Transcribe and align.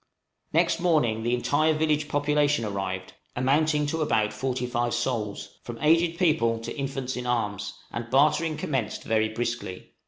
Next 0.51 0.79
morning 0.79 1.21
the 1.21 1.35
entire 1.35 1.73
village 1.75 2.07
population 2.07 2.65
arrived, 2.65 3.13
amounting 3.35 3.85
to 3.85 4.01
about 4.01 4.33
forty 4.33 4.65
five 4.65 4.95
souls, 4.95 5.59
from 5.61 5.77
aged 5.79 6.17
people 6.17 6.57
to 6.61 6.75
infants 6.75 7.15
in 7.15 7.27
arms, 7.27 7.75
and 7.91 8.09
bartering 8.09 8.57
commenced 8.57 9.03
very 9.03 9.29
briskly. 9.29 9.91